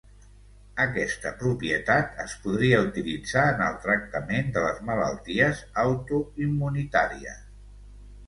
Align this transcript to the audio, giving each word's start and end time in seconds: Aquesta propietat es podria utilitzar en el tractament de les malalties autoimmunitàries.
Aquesta 0.83 1.31
propietat 1.41 2.15
es 2.23 2.31
podria 2.45 2.79
utilitzar 2.85 3.43
en 3.51 3.61
el 3.65 3.77
tractament 3.83 4.49
de 4.55 4.63
les 4.65 4.79
malalties 4.89 5.61
autoimmunitàries. 5.85 7.45